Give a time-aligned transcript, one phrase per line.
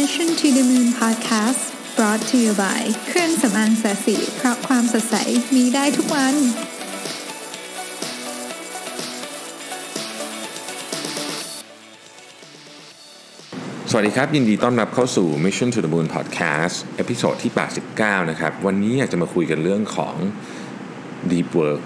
[0.00, 1.62] Mission to the Moon Podcast
[1.96, 5.16] brought to you by เครื่องสำอางแสสีเพราะความสดใส
[5.54, 6.34] มีได้ทุกวัน
[13.90, 17.52] สวัสดีครับ ยินดีต้อนรับเข้าสู่ Mission to the Moon Podcast เอพิโซดที่
[17.90, 20.14] 89 นะครับ วันนี้อยากจะมาคุยกันเรื่องของ
[21.30, 21.82] Deep Work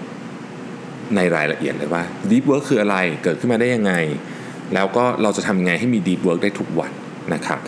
[1.15, 3.93] ในรายละเอียดเลยว่า Deep Work คืออะไรเกิดขึ้นมาได้ยังไง
[4.73, 6.93] แล้วก็เราจะทำยังไงให้มี Deep Work ได้ทุกวัน
[7.35, 7.59] นะครับ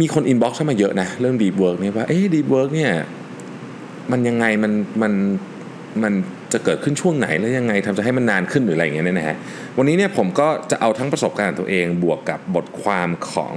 [0.00, 2.92] มีคน inbox เข้ามาเยอะนะ เรื่อง Deep Work เนี่ยว่าเอ๊ะ Deep Work เนี่ย
[4.12, 4.72] มันยังไงมัน
[5.02, 5.12] มัน
[6.02, 6.12] มัน
[6.52, 9.36] จะเกิดขึ้นช่วงไหนแล้วยังไงทำจะให้มันนานขึ้นหรืออะไรอย่างเงี้ยนะฮะ
[9.78, 13.54] วันนี้เนี่ยผมก็จะเอาทั้งประสบการณ์ตัวเองบวกกับบทความของ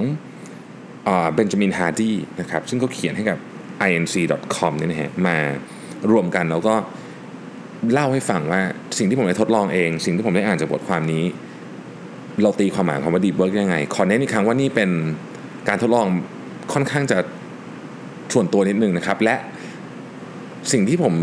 [1.33, 3.37] เบนจามินฮาร์ดีนะครับซึ่งก็เขียนให้กับ
[3.91, 5.37] inc.com เนี่ยนะฮะมา
[6.11, 6.75] รวมกันแล้วก็
[7.91, 8.61] เล่าให้ฟังว่า
[8.97, 11.23] สิ่งที่ผมได้ทดลองเอง สิ่งที่ผมได้อ่านจากบทความนี้
[12.43, 14.89] เราตีความหมายของคำว่า deep work ยังไงขอเน้นอีกครั้งว่านี่เป็น
[15.67, 16.07] การทดลอง
[16.73, 17.17] ค่อนข้างจะ
[18.33, 19.35] ส่วนตัวนิดนึงนะครับ และ
[20.71, 21.13] สิ่งที่ผม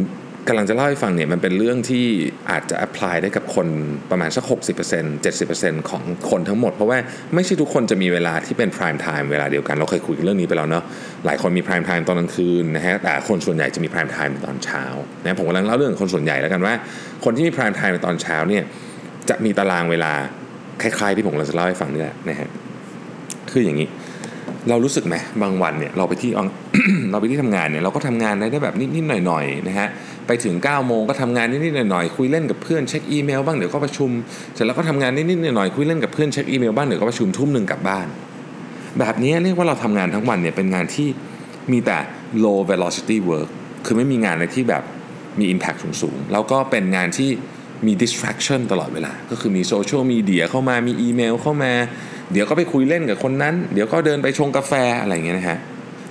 [0.49, 2.07] กำลังจะเล่าให้ฟังเนี่ยมันเป็นเรื่องที่
[2.51, 3.69] อาจจะ apply ได้กับคน
[4.11, 6.99] ประมาณสัก 60% 70%ของคนทั้งหมด เพราะว่า
[7.35, 10.85] ไม่ใช่ทุกคนจะมีเวลาที่เป็น prime time เวลาเดียวกัน เราเคยคุยเรื่องนี้ไปแล้วเนาะ
[11.27, 14.85] หลายคนมี prime time ตอนกลางคืนนะฮะแต่คนส่วนใหญ่จะมี prime time ในตอนเช้า
[15.23, 16.75] นะผมกำลังเล่าเรื่องคนส่วนใหญ่แล้วกันว่า
[17.25, 18.65] คนที่มี prime time ในตอนเช้าเนี่ย
[19.29, 20.13] จะมีตารางเวลา
[20.83, 22.49] คล้ายๆที่ผมกำลังจะเล่าให้ฟังนี่แหละนะฮะ
[23.53, 23.89] คืออย่างนี้
[24.69, 26.31] เรารู้สึกไหมบางวันเนี่ยเราไปที่
[27.11, 29.89] เราไปที่ทำงานเนี่ยเราก็ทำงานได้แบบนิดๆหน่อยๆนะฮะ
[30.27, 34.11] ไปถึง9ก้าโมงก็ทำงานนิดๆหน่อยๆคุยเล่นกับเพื่อนเช็คอีเมลบ้างเดี๋ยวก็ประชุม
[34.55, 38.07] เสร็จแล้วก็ทำงานนิดๆหน่อยๆคุยเล่นกับเพื่อนเช็คอีเมลบ้างเดี๋ยวก็ประชุมทุ่มหนึ่งกลับบ้าน
[38.99, 41.09] แบบนี้เรียกว่าเราทำงานทั้งวันเนี่ยเป็นงานที่
[41.73, 41.99] มีแต่
[42.45, 43.49] low velocity work
[43.87, 44.83] คือไม่มีงานอะไรที่แบบ
[45.39, 47.31] มี impact สูงๆแล้วก็เป็นงานที่
[47.87, 51.73] มี distraction ตลอดเวลา ก็คือมีโซเชียลมีเดียเข้ามามีอีเมลเข้ามา
[52.33, 55.59] เดี๋ยวก็ไปคุยเล่นกับคนนั้น เดี๋ยวก็เดินไปชงกาแฟอะไรอย่างเงี้ยนะฮะ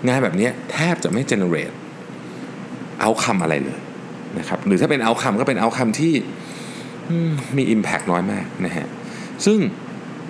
[0.08, 1.76] งานแบบนี้แทบจะไม่ generate
[3.02, 3.80] เอาคำอะไรเลย
[4.39, 6.14] นะครับหรือถ้าเป็นเอาคำก็เป็นเอาคำที่
[7.58, 8.86] มี Impact น้อยมากนะฮะ
[9.45, 9.59] ซึ่ง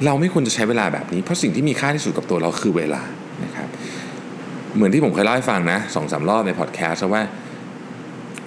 [0.05, 3.01] เราไม่ควรจะใช้เวลาแบบนี้ เพราะสิ่งที่มีค่าที่สุดกับตัวเราคือเวลา
[3.43, 3.67] นะครับ
[4.75, 7.23] เหมือนที่ผมเคยเล่าให้ฟังนะสองสามรอบในพอดแคสต์ว่า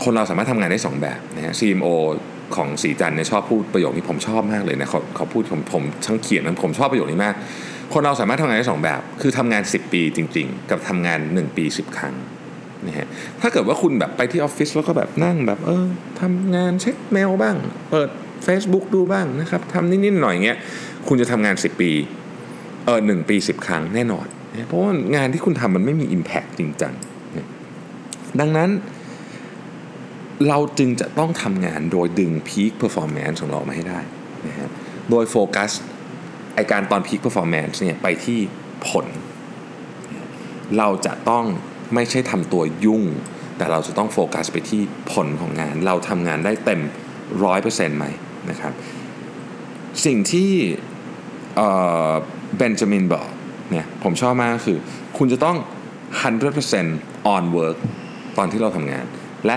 [0.05, 1.89] คนเราสามารถทำงานได้ 2 แบบนะฮะ CMO
[2.57, 7.35] ของสีจันเนี่ยชอบพูดประโยคนี้ผมชอบมากเลยนะเขาเขาพูดผมผมทั้งเขียนนั้นผมชอบประโยคนี้มาก
[7.93, 12.15] คนเราสามารถทำงานได้สองแบบ คือทำงาน 10 ปีจริง ๆ กับทำงาน 1 ปี 10 ครั้ง
[12.87, 13.07] นะฮะ
[13.41, 15.87] ถ้าเกิดว่าคุณแบบไปที่ออฟฟิศแล้วก็แบบนั่งแบบเออ
[16.21, 17.57] ทำงานเช็คเมลบ้าง
[17.91, 18.09] เปิด
[18.47, 20.59] Facebook ดูบ้างนะครับทำนิดๆหน่อยเงี้ย
[21.09, 21.91] คุณจะทำงาน 10 ปี
[22.85, 26.95] เออหปี 10 ครั้งแน่นอนนะเพราะว่างานที่คุณทำมันไม่มี Impact จริงจัง
[27.37, 27.49] นะ
[28.41, 28.71] ดังนั้น
[30.49, 34.01] เราจึงจะต้องทำงานโดยดึง Peak Performance ของเรามาให้ได้
[34.49, 34.71] นะฮะ
[35.11, 35.71] โดยโฟกัส
[36.55, 38.39] ไอการตอน Peak Performance เนี่ยไปที่
[38.89, 39.07] ผล
[40.79, 41.45] เราจะต้อง
[41.95, 43.05] ไม่ใช่ทำตัวยุ่ง
[43.57, 44.83] แต่เราจะต้องโฟกัสไปที่
[45.13, 46.81] ผลของงาน เราทำงานได้เต็ม
[47.45, 48.07] ร้อยเปอร์เซ็นต์ไหม
[48.51, 48.73] นะครับ
[50.05, 50.51] สิ่งที่
[52.57, 53.29] เบนจามินบอก
[53.71, 54.79] เนี่ยผมชอบมากคือ
[55.19, 55.57] คุณจะต้อง
[56.45, 57.79] 100% on work
[58.39, 59.05] ตอนที่เราทำงาน
[59.47, 59.57] และ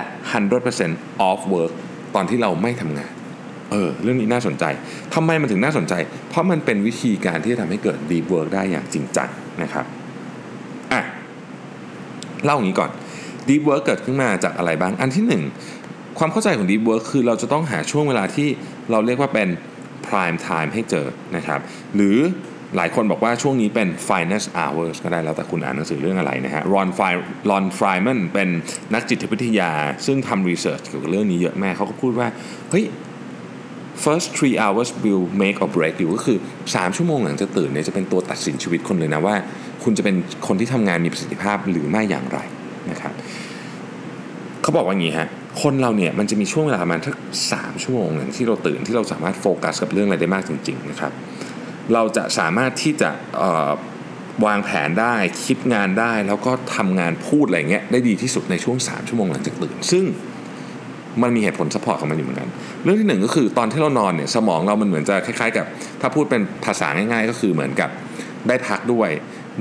[0.62, 1.72] 100% off work
[2.16, 3.12] ตอนที่เราไม่ทำงาน
[3.72, 4.66] เออ เรื่องนี้น่าสนใจ
[5.14, 5.94] ทำไมมันถึงน่าสนใจ
[6.30, 9.30] เพราะมันเป็นวิธีการที่จะทำให้เกิด deep work ได้อย่างจริงจัง
[9.64, 9.86] นะครับ
[10.92, 11.02] อะ
[12.44, 12.92] เล่าอย่างนี้ก่อน
[13.48, 15.44] deep work เกิดขึ้นมาจากอะไรบ้าง อันที่หนึ่ง
[16.20, 18.48] ความเข้าใจของ deep work คือเราจะต้องหาช่วงเวลาที่
[18.92, 19.50] เราเรียกว่าเป็น
[20.08, 21.60] prime time ให้เจอนะครับ
[21.96, 22.18] หรือ
[22.78, 27.00] หลายคนบอกว่าช่วงนี้เป็น finest hours ก็ได้แล้วแต่คุณอ่านหนังสือเรื่องอะไรนะฮะรอนไฟ
[27.50, 28.50] รอนไฟมันเป็น
[28.94, 29.72] นักจิตวิทยา
[30.06, 32.28] ซึ่งทำรีเสิร์ชเกี่ยวกับเรื่องนี้เยอะแม่เขาก็พูดว่า
[32.72, 32.86] เฮ้ย
[34.04, 36.38] first three hours will make or break you ก็คือ
[36.68, 39.36] 3 ชั่วโมงหลังจากตื่นเนี่ยจะเป็นตัวตัดสินชีวิตคนเลยนะว่า
[39.84, 40.16] คุณจะเป็น
[40.48, 42.40] คนที่ทำงานมีประสิทธิภาพหรือไม่อย่างไร
[42.92, 43.14] นะครับ
[44.62, 45.28] เขาบอกว่าอย่างนี้ฮะ
[45.62, 47.16] คนเราเนี่ยมันจะมีช่วงเวลาประมาณสัก
[47.52, 51.12] สามชั่วโมงหลังที่เราตื่นที่เราสามารถโฟกัสกับเรื่องอะไรได้มากจริง ๆ นะครับ
[51.94, 53.10] เราจะสามารถที่จะ
[54.46, 55.16] วางแผนได้
[55.46, 60.04] คิดงานได้ แล้วก็ทำงานพูดอะไรเงี้ยได้ดีที่สุดในช่วง 3 ชั่วโมงหลังจากตื่น ซึ่ง
[61.22, 62.50] มันมีเหตุผล support ของมันอยู่เหมือนกัน
[62.84, 65.66] เรื่องที่หนึ่งก็คือตอนที่เรานอนเนี่ยสมองเรามันเหมือนจะคล้ายๆ กับ
[66.02, 67.90] ถ้าพูดเป็นภาษาง่าย ๆ ก็คือเหมือนกับ
[68.48, 69.10] ได้พักด้วย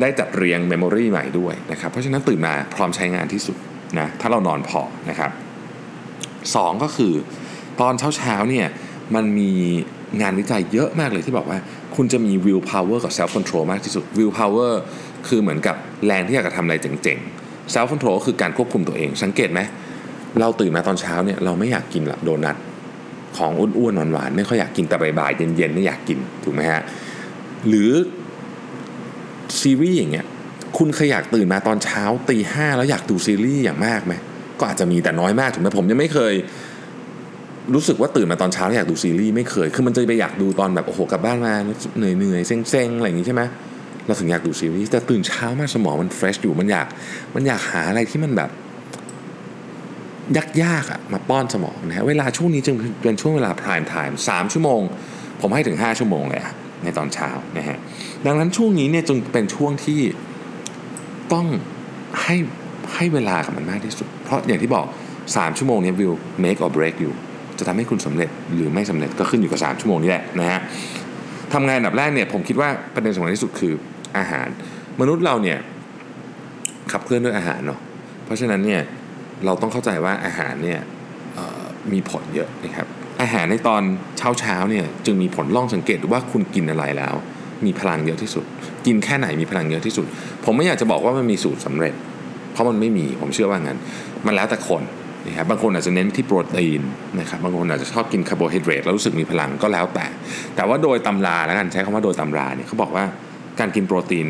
[0.01, 3.57] ได้จัดเรียงเมมโมรีใหม่ด้วยนะครับเพราะฉะนั้นตื่นมาพร้อมใช้งานที่สุด
[3.99, 4.81] นะถ้าเรานอนพอ
[5.11, 5.31] นะครับ
[6.55, 7.13] สองก็คือ
[7.81, 8.67] ตอนเช้าๆเนี่ย
[9.15, 9.51] มันมี
[10.21, 11.59] งานวิจัยเยอะมากเลยที่บอกว่า
[12.03, 14.73] คุณจะมี will power กับ self control มากที่สุด will power
[15.29, 15.77] คือเหมือนกับ
[16.07, 19.61] แรงที่อยากจะทำอะไรเจ๋งๆ self control คือการควบคุมตัวเอง สังเกตไหม
[20.41, 22.57] เราตื่นมาตอนเช้าเนี่ยเราไม่อยากกินโดนัท
[23.37, 26.83] ของอ้วนๆหวานๆไม่ค่อยอยากกินแต่บ่ายๆเย็นๆเนี่ยอยากกินถูกไหมฮะ
[27.69, 27.91] หรือ
[29.61, 30.27] ซีรีส์อย่างเงี้ย
[30.79, 34.15] คุณเคยอยากตื่นมาตอนเช้าตีห้าแล้วอยากดูซีรีส์อย่างมากไหม
[34.59, 36.35] ก็อาจจะมีแต่น้อยมากถูกไหมผมยังไม่เคย
[37.75, 41.55] รู้สึกว่าตื่นมาตอนเช้าอยากดูซีรีส์ไม่เคย คือมันจะไปอยากดูตอนแบบโอ้โหกลับบ้านมา
[41.99, 43.43] เหนื่อยเหนื่อยเซ็งๆอะไรอย่างงี้ใช่ไหม
[44.07, 46.87] เราถึงอยากดูซีรีส์แต่ตื่นเช้ามาสมองมัน fresh อยู่มันอยาก
[47.35, 48.51] มันอยากหาอะไรที่มันแบบ
[50.63, 54.81] ยากๆอะมาป้อนสมองนะฮะเวลาช่วงนี้จึงเป็นช่วงเวลา prime time สามชั่วโมง
[55.41, 56.53] ผมให้ถึง 5 ชั่วโมงเลยอะ
[56.85, 57.79] ในตอนเช้านะฮะ
[58.27, 60.01] ดังนั้นช่วงนี้เนี่ยจึงเป็นช่วงที่
[61.33, 61.47] ต้อง
[62.23, 62.37] ให้
[62.95, 64.87] ให้เวลากับมันมากที่สุด เพราะอย่างที่บอก
[65.23, 66.13] 3 ชั่วโมงนี้วิว
[66.45, 67.15] make or break อยู่
[67.61, 70.61] จะทำให้คุณสำเร็จหรือไม่สำเร็จก็ขึ้นอยู่กับ 3 ชั่วโมงนี้แหละนะฮะ
[71.55, 73.73] ทำงานอันดับแรกเนี่ยผมคิดว่าประเด็นสำคัญที่สุดคือ
[74.19, 74.49] อาหาร
[75.01, 75.59] มนุษย์เราเนี่ย
[76.93, 77.81] ขับเคลื่อนด้วยอาหารเนาะ
[78.25, 78.83] เพราะฉะนั้นเนี่ย
[79.45, 80.81] เราต้องเข้าใจว่าอาหารเนี่ย
[81.93, 82.87] มีผลเยอะนะครับ
[83.23, 83.83] อาหารในตอน
[84.19, 87.15] เช้าเช้าเนี่ยจึงมีผลลองสังเกตว่าคุณกินอะไรแล้ว
[87.65, 88.45] มีพลังเยอะที่สุด
[88.87, 90.07] กินแค่ไหนมีพลังเยอะที่สุด
[90.45, 91.95] ผมไม่อยากจะบอกว่ามันมีสูตรสำเร็จ
[92.53, 93.79] เพราะมันไม่มีผมเชื่อว่างั้น
[94.27, 94.83] มันแล้วแต่คน
[95.27, 96.83] นะครับบางคนอาจจะเน้นที่โปรตีน
[97.21, 100.07] นะครับบางคนอาจจะชอบกินคาร์โบไฮเดรตแล้วรู้สึกมีพลังก็แล้วแต่
[100.57, 103.05] แต่ว่าโดยตำราแล้วกันใช้คำว่าโดยตำราเนี่ยเขาบอกว่า
[103.61, 104.27] การกินโปรตีน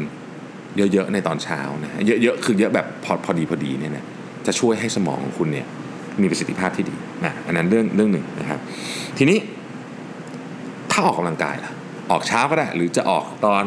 [0.76, 4.04] เยอะๆในตอนเช้านะเยอะๆคือเยอะแบบพอพอดีพอดีเนี่ยนะ
[4.46, 5.66] จะช่วยให้สมองของคุณเนี่ย
[6.22, 8.60] มีประสิทธิภาพที่ดีนะอันนั้นเรื่องเรื่องหนึ่งนะครับ
[9.18, 9.38] ทีนี้
[10.90, 11.72] ถ้าออกกำลังกายล่ะ
[12.10, 13.64] ออกเช้าก็ได้ หรือจะออกตอน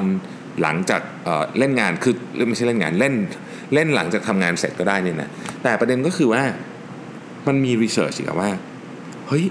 [0.62, 2.14] หลังจากเเล่นงานคือ
[2.48, 3.14] ไม่ใช่เล่นงานเล่น
[3.74, 5.30] เล่นหลังจากทำงานเสร็จก็ได้เนี่ยนะ
[5.64, 6.44] แต่ประเด็นก็คือว่า
[7.48, 8.52] มันมีรีเสิร์ชอีกว่า
[9.28, 9.44] เฮ้ย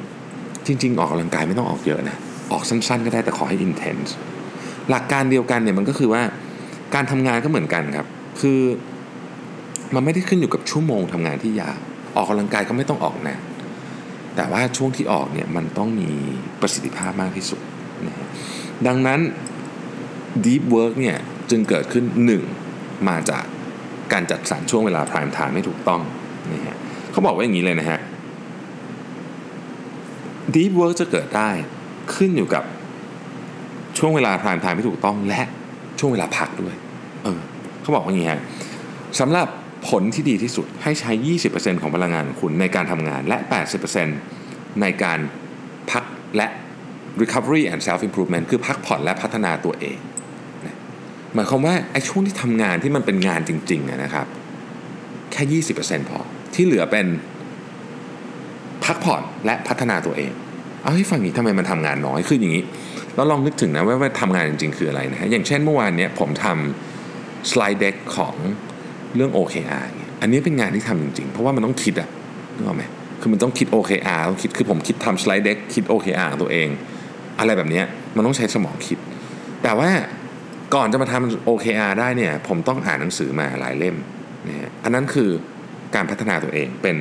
[0.66, 2.16] จริง ๆ ออกกำลังกายไม่ต้องออกเยอะนะ
[2.52, 4.10] ออกสั้น ๆ ก็ได้แต่ขอให้ intense
[4.90, 6.22] หลักการเดียวกันเนี่ยมันก็คือว่า
[6.94, 8.06] การทำงานก็เหมือนกันครับ
[8.40, 8.60] คือ
[9.94, 11.76] มันไม่ได้ขึ้นอยู่กับชั่วโมงทำงานที่ยาว
[12.16, 13.40] ออกกำลังกายก็ไม่ต้องออกนาน
[14.36, 16.10] แต่ว่าช่วงที่ออกเนี่ยมันต้องมี
[16.60, 17.60] ประสิทธิภาพมากที่สุด
[18.06, 18.14] นะ
[18.86, 19.20] ดังนั้น
[20.44, 21.16] deep work เนี่ย
[21.50, 22.42] จึงเกิดขึ้นหนึ่ง
[23.08, 23.44] มาจาก
[24.12, 26.02] การจัดสรรช่วงเวลา prime time ไม่ถูกต้อง
[26.52, 26.71] นะฮะ
[27.12, 28.00] เขาบอกว่าอย่างนี้เลยนะฮะ
[30.54, 31.50] deep work จะเกิดได้
[32.14, 32.64] ขึ้นอยู่กับ
[33.98, 35.42] ช่วงเวลา prime time ไม่ถูกต้องและ
[35.98, 36.74] ช่วงเวลาพักด้วย
[37.24, 37.40] เออ
[37.82, 38.40] เขาบอกว่าอย่างนี้ฮะ
[39.20, 39.48] สำหรับ
[39.88, 41.12] ผลที่ดีที่สุดให้ใช้
[41.48, 43.38] 20%ของพลังงานของคุณในการทำงานและ
[44.10, 45.18] 80%ในการ
[45.90, 46.04] พัก
[46.36, 46.46] และ
[47.22, 49.98] recovery and self improvement คือพักผ่อนและพัฒนาตัวเอง
[50.66, 50.76] นะ
[51.34, 54.26] หมายความว่าไอ้ช่วงที่ทำงานที่มันเป็นงานจริงๆนะครับ
[55.32, 56.20] แค่ 20%พอ
[56.54, 57.06] ที่เหลือเป็น
[58.84, 60.32] พักผ่อนและพัฒนาตัวเอง
[60.82, 62.62] เอาให้ฟังนี้ทำไมมันทำงานน้อยคืออย่างนี้
[63.14, 68.34] เราลองนึกถึงนะว่าทำงานจริงๆคืออะไรนะฮะอย่างเช่นเมื่อวานเนี้ยผมทำสไลด์เด็กของ
[69.16, 72.08] เรื่อง OKR เนี่ยอันนี้เป็นงานที่ทำจริงๆ เพราะว่ามันต้องคิดอะ
[72.56, 72.84] นึกออกไหม
[73.20, 76.68] คือมันต้องคิด OKR ต้องคิดคือผมคิดทำสไลด์เด็กคิด OKR ของตัวเอง
[77.38, 77.82] อะไรแบบนี้
[78.16, 78.98] มันต้องใช้สมองคิด
[79.62, 79.90] แต่ว่า
[80.74, 83.96] ก่อนจะมาทำ OKR ได้เนี่ยผมต้องอ่านหนังสือมาหลายเล่ม
[84.48, 85.30] นะฮะอันนั้นคือ
[85.94, 86.96] การพัฒนาตัวเองเป็น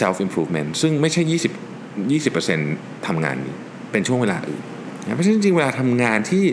[0.00, 3.54] self improvement ซึ่งไม่ใช่ 20 20%ทำงานนี้
[3.92, 4.62] เป็นช่วงเวลาอื่น
[5.04, 6.44] นะเพราะฉะนั้นจริงเวลาทำงานที่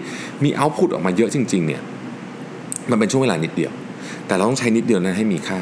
[0.43, 1.81] มี output ออกมาเยอะจริง ๆ เนี่ย
[2.91, 3.71] มันเป็นช่วงเวลานิดเดียว
[4.27, 5.59] แต่เราต้องใช้นิดเดียวนั้นให้มีค่า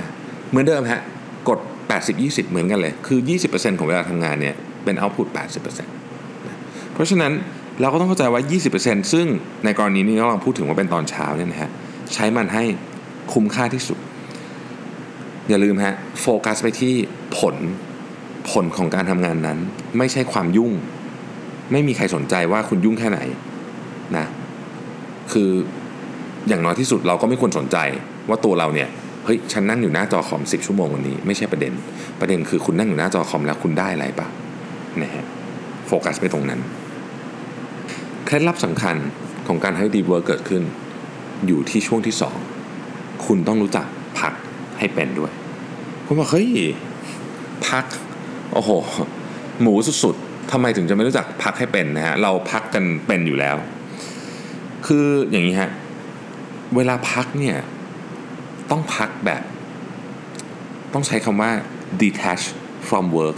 [0.50, 1.01] เหมือนเดิมฮะ
[1.50, 1.59] กด
[2.06, 3.19] 80-20 เหมือนกันเลย คือ
[3.50, 6.57] 20%ของเวลาทำงานเนี่ย เป็น output 80%นะ
[6.94, 7.31] เพราะฉะนั้น
[7.81, 8.41] เราก็ต้องเข้าใจว่า
[8.77, 9.27] 20%ซึ่ง
[9.65, 11.69] ในกรณีนี้เรากำลังพูดถึงว่าเป็นตอนเช้าเนี่ยนะฮะ
[12.13, 12.63] ใช้มันให้
[13.34, 13.98] คุ้มค่าที่สุด
[15.53, 16.93] อย่าลืมฮะโฟกัสไปที่
[17.38, 17.55] ผล
[18.51, 19.57] ผลของการทำงานนั้น
[19.98, 20.72] ไม่ใช่ความยุ่ง
[21.72, 23.19] ไม่มีใครสนใจว่าคุณยุ่งแค่ไหน
[24.17, 24.25] นะ
[25.31, 25.50] คือ
[26.48, 27.77] อย่างน้อยที่สุดเราก็ไม่ควรสนใจ
[28.29, 28.89] ว่าตัวเราเนี่ย
[29.25, 31.74] เฮ้ยฉันนั่งอยู่หน้าจอคอม 10 ชั่วโมงวันนี้ไม่ใช่ประเด็น
[32.19, 34.27] ประเด็นคือคุณนั่งอยู่หน้าจอคอมแล้วคุณได้อะไรปะ
[35.01, 35.25] นะฮะ
[35.88, 36.60] โฟกัสไปตรงนั้น
[38.25, 38.95] เคล็ดลับสำคัญ
[39.48, 40.63] ของการให้ Deep Work เกิดขึ้น
[41.48, 42.36] อยู่ที่ช่วงที่สอง
[43.25, 43.86] คุณต้องรู้จัก
[44.19, 44.33] พัก
[44.79, 45.31] ให้เป็นด้วย
[46.05, 46.50] คุณบอกเฮ้ย
[47.67, 47.86] พัก
[48.53, 48.69] โอ้โห
[49.62, 53.55] หมูสุดๆทำไมถึงจะไม่รู้จักพักให้เป็นนะฮะ เราพักกันเป็นอยู่แล้ว
[54.88, 55.72] คืออย่างนี้ฮะ
[56.75, 57.57] เวลาพักเนี่ย
[58.72, 59.43] ต้องพักแบบ
[60.93, 61.51] ต้องใช้คำว่า
[62.01, 62.43] detach
[62.88, 63.38] from work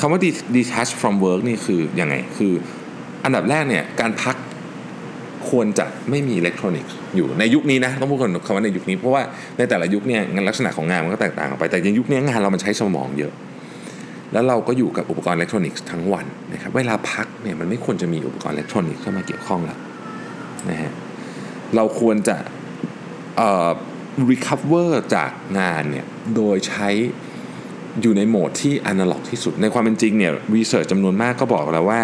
[0.00, 0.20] คำว่า
[0.56, 2.52] detach from work นี่คืออยังไง คือ
[3.24, 4.36] อันดับแรกเนี่ย การพัก
[5.52, 9.22] ควรจะไม่มีอิเล็กทรอนิกส์อยู่ในยุคนี้นะต้องพูดก่อนคำว่าในยุคนี้เพราะว่า
[9.58, 13.32] ในแต่ละยุคเนี่ยงานลักษณะของงานมันก็แตกต่างกันไปแต่ในยุคนี้งานเรามันใช้สมองเยอะ
[14.32, 19.78] แล้วเราก็อยู่กับอุปกรณ์อิเล็กทรอนิกส์ทั้งวันนะครับเวลาพักเนี่ยมันไม่ควรจะมีอุปกรณ์อิเล็กทรอนิกส์เข้ามาเกี่ยวข้องแล้ว
[20.70, 20.92] นะฮะ
[21.76, 22.36] เราควรจะ
[23.36, 23.70] เอ่อ
[24.30, 26.06] recover จากงานเนี่ย
[26.36, 26.88] โดยใช้
[28.02, 32.00] อยู่ในโหมดที่ analog ที่สุด ในความเป็นจริงเนี่ย research จำนวนมากก็บอกแล้วว่า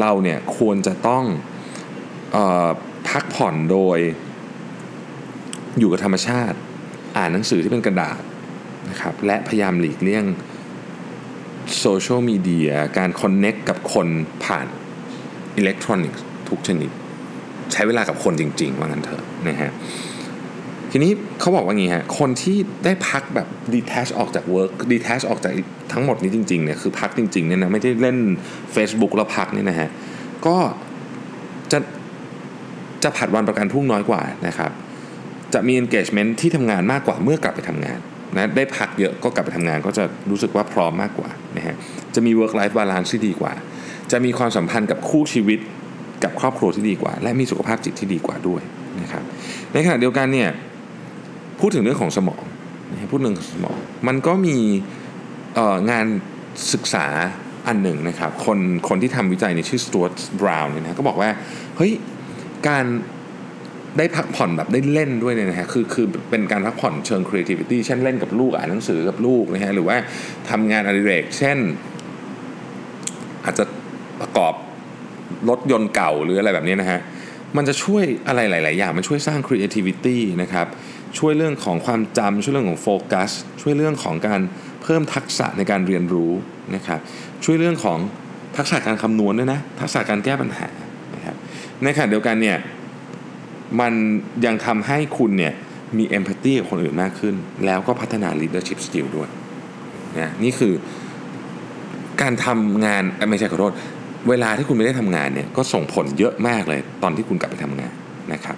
[0.00, 1.24] เราเนี่ยควรจะต้อง
[3.08, 3.98] พักผ่อนโดย
[5.78, 6.56] อยู่กับธรรมชาติ
[7.16, 8.20] อ่านหนังสือที่เป็นกระดาษ
[8.90, 10.24] นะครับและพยายามหลีกเลี่ยง
[11.78, 14.06] โซเชียลมีเดียการคอนเน็กกับคน
[14.44, 14.66] ผ่าน
[15.56, 16.90] อิเล็กทรอนิกส์ทุกชนิด
[17.72, 19.72] ใช้เวลากับคนจริง ๆ ว่างั้นเถอะนะฮะ
[20.90, 25.52] ทีนี้เขาบอกว่างี้ฮะคนที่ได้พักแบบ detach ออกจาก work detach ออกจาก
[25.92, 28.18] ทั้งหมดนี้จริงๆเนี่ยคือพักจริงๆเนี่ยนะไม่ได้เล่น
[28.74, 29.88] Facebook แล้วพักเนี่ยนะฮะ
[30.46, 30.56] ก็
[33.04, 34.70] จะผัดวันประกันพรุ่งน้อยกว่านะครับ
[35.54, 37.98] จะมี engagement ที่ทำงานมากกว่าเมื่อกลับไปทำงาน
[38.34, 41.76] นะได้พักเยอะก็กลับไปทำงานก็จะรู้สึกว่าพร้อมมากกว่านะฮะ
[42.14, 43.52] จะมี work life balance ที่ดีกว่า
[44.12, 45.58] จะมีความสัมพันธ์กับคู่ชีวิต
[46.24, 48.62] กับครอบครัวที่ดีกว่า และมีสุขภาพจิตที่ดีกว่าด้วย
[49.02, 49.22] นะครับ
[49.72, 50.48] ในขณะเดียวกันเนี่ย
[51.60, 52.42] พูดถึงเรื่องของสมอง
[52.90, 53.76] นะพูดถึงสมอง
[54.08, 54.56] มันก็มี
[55.90, 56.06] งาน
[56.72, 57.06] ศึกษา
[57.68, 61.30] อันหนึ่งนะครับ คนคนที่ทำวิจัยในชื่อสตูร์บราวน์เนี่ยนะก็บอกว่า
[61.76, 61.92] เฮ้ย
[62.68, 62.84] การ
[63.98, 69.96] ได้พักผ่อนแบบได้เล่นด้วยเนี่ยนะฮะคือคือเป็นการพักผ่อนเชิง creativity เช่นเล่นกับลูกอ่านหนังสือกับลูกนะฮะหรือว่า
[70.50, 71.58] ทำงานอดิเรก เช่น
[73.44, 73.64] อาจจะ
[74.20, 74.54] ประกอบ
[75.48, 77.00] รถยนต์เก่าหรืออะไรแบบนี้นะฮะ
[77.56, 80.66] มันจะช่วยอะไรหลาย ๆ อย่าง มันช่วยสร้าง creativity นะครับ
[81.18, 83.30] ช่วยเรื่องของความจำช่วยเรื่องของโฟกัส
[83.62, 84.40] ช่วยเรื่องของการ
[84.82, 86.32] เพิ่มทักษะในการเรียนรู้
[86.74, 87.00] นะครับ
[87.44, 87.98] ช่วยเรื่องของ
[88.56, 90.68] ทักษะการคำนวณด้วยนะทักษะการแก้ปัญหา
[91.84, 92.58] ในขณะเดียวกันเนี่ย
[93.80, 93.92] มัน
[94.44, 95.52] ยังทำให้คุณเนี่ย
[95.98, 97.34] มีเอมพัตตีกับคนอื่นมากขึ้น
[97.66, 99.28] แล้วก็พัฒนา leadership skill ด้วย
[100.18, 100.72] นะนี่คือ
[102.22, 103.72] การทำงานไม่ใช่ขอโทษ
[104.28, 107.92] เวลาที่คุณไม่ได้ทำงานเนี่ยก็ส่งผลเยอะมากเลยตอนที่คุณกลับไปทำงาน
[108.32, 108.56] นะครับ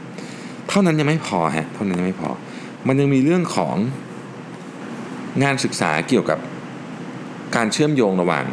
[0.68, 2.30] เท่านั้นยังไม่พอฮะเท่านั้นยังไม่พอ
[2.88, 3.76] มันยังมีเรื่องของ
[5.42, 6.38] งานศึกษาเกี่ยวกับ
[7.56, 8.44] การเชื่อมโยงระหว่าง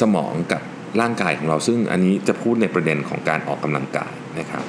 [0.00, 0.62] สมองกับ
[1.00, 4.64] ร่างกายของเรา ซึ่งอันนี้จะพูดในประเด็นของการออกกำลังกายนะครับ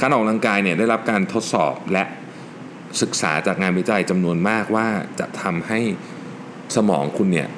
[0.00, 2.04] การออกกำลังกายเนี่ยได้รับการทดสอบและ
[3.02, 4.86] ศึกษาจากงานวิจัยจำนวนมากว่า
[5.20, 5.80] จะทำให้
[6.76, 7.48] สมองคุณเนี่ย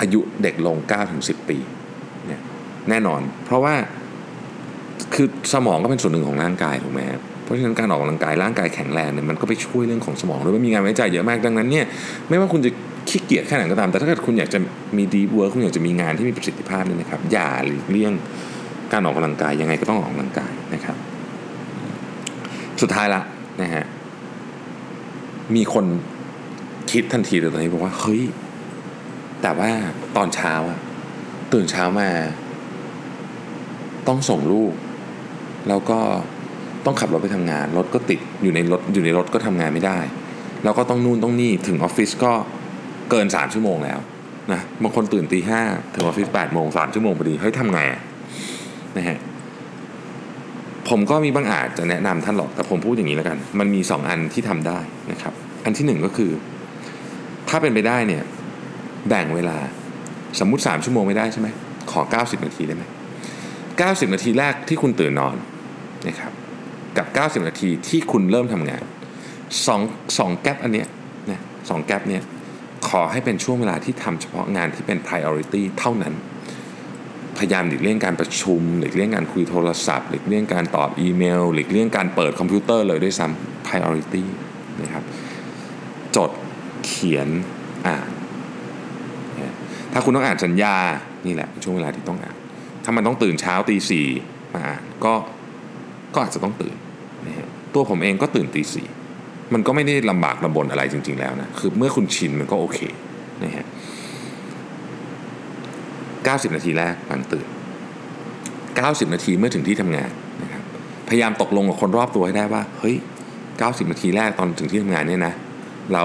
[0.00, 0.76] อายุเด็กลง
[1.12, 1.58] 9-10 ปี
[2.26, 2.40] เนี่ย
[2.88, 3.74] แน่นอน เพราะว่า
[5.14, 11.86] คือสมองก็เป็นส่วนหนึ่งของร่างกายถูกไหมครับเพราะฉะนั้นการออกกำลังกายร่างกายแข็งแรงเนี่ยมันก็ไปช่วยเรื่องของสมองด้วยมันมีงานวิจัยเยอะมากดังนั้นเนี่ย
[12.28, 12.70] ไม่ว่าคุณจะ
[13.08, 14.58] ขี้เกียจแค่ไหนก็ตาม แต่ถ้าเกิดคุณอยากจะ
[14.96, 18.12] มี Deep Work คุณอยากจะมีงานที่มีประสิทธิภาพเนี่ยนะครับ อย่าหลีกเลี่ยง
[18.92, 20.96] การออกกำลังกายยังไงก็ต้องออกกำลังกายนะครับ
[22.82, 23.20] สุดท้ายละ
[23.62, 23.84] นะฮะ
[25.54, 25.84] มีคน
[26.90, 28.22] คิดทันทีเลยตอนนี้บอกว่าเฮ้ย
[29.42, 29.70] แต่ว่า
[30.16, 30.78] ตอนเช้าอะ
[31.52, 32.08] ตื่นเช้ามา
[34.08, 34.72] ต้องส่งลูก
[35.68, 35.98] แล้วก็
[36.84, 39.98] ต้องขับรถไปทำงาน รถก็ติดอยู่ในรถอยู่ในรถก็ทำงานไม่ได้
[40.64, 42.32] แล้วก็ต้องนู่นต้องนี่ถึงออฟฟิศก็
[43.10, 43.98] เกิน 3 ชั่วโมงแล้ว
[44.52, 45.60] นะบางคนตื่นตีห้า
[45.94, 47.80] ถึงออฟฟิศแปดโมงสามชั่วโมงพอดีเฮ้ยทำไง
[48.96, 49.18] นะฮะ
[50.88, 54.78] ผมก็มีบางอาจจะแนะนำท่านหรอกแต่ผมพูดอย่างนี้แล้วกัน มันมี 2 อันที่ทำได้
[55.12, 55.32] นะครับ
[55.64, 56.30] อันที่ 1 ก็คือ
[57.48, 58.22] ถ้าเป็นไปได้เนี่ย
[59.08, 59.58] แบ่งเวลา
[60.38, 61.48] สมมุติ 3 ชั่วโมงไม่ได้ใช่ไหม
[61.90, 62.84] ขอ 90 นาทีได้ไหม
[63.48, 65.36] 90 นาทีแรกที่คุณตื่นนอน
[66.08, 66.32] นะครับ
[66.96, 68.82] กับ 90 นาทีที่คุณเริ่มทำงาน
[69.66, 70.88] 2 2แกลบอันเนี้ย
[71.30, 72.22] นะสองแกลบเนี้ย
[72.88, 76.14] ขอให้เป็นช่วงเวลาที่ทำเฉพาะงานที่เป็น priority เท่านั้น
[77.38, 84.22] พยายามหลีกเลี่ยงการประชุม หลีกเลี่ยงการคุยโทรศัพท์ หลีกเลี่ยงการตอบอีเมล หลีกเลี่ยงการเปิดคอมพิวเตอร์เลยด้วยซ้ำ priority
[84.82, 85.04] นะครับ
[86.16, 86.30] จด
[86.86, 87.28] เขียน
[87.86, 88.10] อ่าน
[89.92, 90.76] ถ้าคุณต้องอ่านสัญญา
[91.26, 92.36] นี่แหละเป็นช่วงเวลาที่ต้องอ่าน
[92.84, 94.06] ถ้ามันต้องตื่นเช้าตีสี่
[94.54, 95.14] มาอ่านก็
[96.14, 96.76] ก็อาจจะต้องตื่น
[97.26, 98.86] นะฮะตัวผมเองก็ตื่นตีสี่
[99.54, 102.78] มันก็ไม่ได้ลำบากลำบนอะไรจริง ๆ แล้วนะคือเมื่อคุณชินมันก็โอเค
[103.44, 103.66] นะฮะ
[106.50, 107.46] 90 นาทีแรกหลังตื่น
[108.48, 110.10] 90 นาทีเมื่อถึงที่ทำงาน
[110.42, 110.62] นะครับ
[111.08, 112.96] พยายามตกลงกับคนรอบตัวให้ได้ว่าเฮ้ย
[113.46, 115.34] 90 นาทีแรกตอนถึงที่ทำงานเนี่ยนะ
[115.94, 116.04] เรา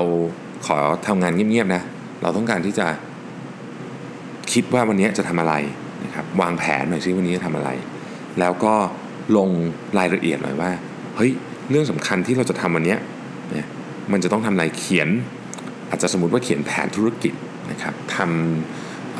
[0.65, 1.81] ขอทำงานเงียบๆนะ
[2.21, 2.87] เราต้องการที่จะ
[4.51, 5.53] คิดว่าวันนี้จะทำอะไร
[6.05, 7.69] นะครับวางแผนหน่อยซิวันนี้จะทำอะไร
[8.39, 8.73] แล้วก็
[9.37, 9.49] ลง
[9.97, 10.71] รายละเอียดหน่อยว่า
[11.17, 11.31] เฮ้ย
[11.69, 12.95] เรื่องสำคัญที่เราจะทำวันนี้
[14.11, 15.09] มันจะต้องทำอะไรเขียน
[15.89, 17.33] อาจจะสมมติว่าเขียนแผนธุรกิจ
[17.71, 18.17] นะครับท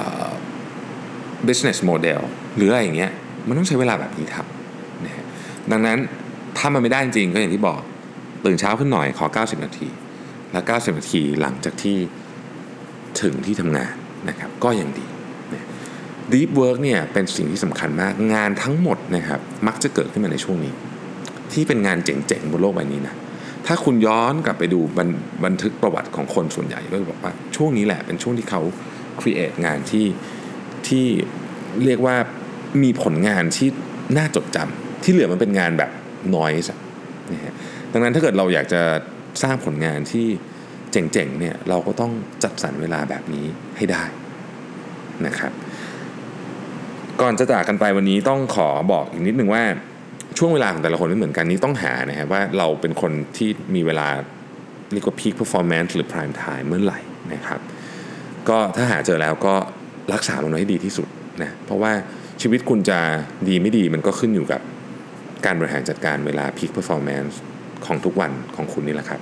[0.03, 2.21] ำ business model
[2.55, 3.11] หรืออะไรอย่างเงี้ย
[3.47, 5.25] มันต้องใช้เวลาแบบนี้ทำนะฮะ
[5.71, 5.97] ดังนั้น
[6.57, 7.79] ถ้ามันไม่ได้จริงก็อย่างที่บอก
[8.45, 9.87] ตื่นเช้าขึ้นหน่อยขอ 90 นาที
[10.51, 11.97] แล้ว 90 นาทีหลังจากที่
[13.21, 13.93] ถึงที่ทำงาน
[14.29, 15.05] นะครับก็ยังดี
[16.33, 20.73] Deep Work เนี่ยเป็นสิ่งที่สำคัญมากงานทั้งหมดนะครับมักจะเกิดขึ้นมาในช่วงนี้
[21.53, 23.15] ที่เป็นงานเจ๋งๆบนโลกใบนี้นะ
[23.67, 25.00] ถ้าคุณย้อนกลับไปดูบ
[25.46, 28.62] บันทึกประวัติของคนส่วนใหญ่ก็จะบอกว่าช่วงนี้แหละเป็นช่วงที่เขา
[29.22, 30.05] create งานที่
[30.88, 31.05] ที่
[31.84, 32.15] เรียกว่า
[32.84, 33.70] มีผลงานที่
[34.17, 35.91] น่าจดจำที่เหลือมันเป็นงานแบบ
[36.36, 36.70] noise
[37.32, 37.53] นะฮะ
[37.91, 38.82] ดังนั้นถ้าเกิดเราอยากจะ
[39.43, 40.25] สร้างผลงานที่
[40.91, 42.12] เจ๋งๆเนี่ยเราก็ต้อง
[42.43, 43.46] จัดสรรเวลาแบบนี้
[43.77, 44.03] ให้ได้
[45.25, 45.51] นะครับ
[47.22, 49.63] ก่อนจะจากกันไปวันนี้ต้องขอบอกอีกนิดนึงว่า
[50.37, 54.07] ช่วงเวลาของแต่ละคนไม่เหมือนกันนี้ต้องหานะครับว่าเราเป็นคนที่มีเวลา
[54.93, 56.99] เรียกว่า peak performance หรือ prime time เมื่อไหร่
[57.33, 57.59] นะครับ
[58.49, 59.53] ก็ถ้าหาเจอแล้วก็
[60.13, 61.07] รักษามันไว้ให้ดีที่สุด
[61.41, 61.91] นะเพราะว่า
[62.41, 62.99] ชีวิตคุณจะ
[63.47, 64.61] ดีไม่ดีมันก็ขึ้นอยู่กับ
[65.45, 67.33] การบริหารจัดการเวลา peak performance
[67.85, 69.19] ของทุกวันของคุณนี่แหละครับ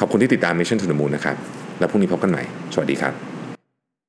[0.00, 1.36] ขอบคุณที่ติดตาม Mission to the Moon นะครับ
[1.78, 2.42] แล้วพรุ่งนี้พบกันใหม่
[2.74, 3.31] สวัสดีครับ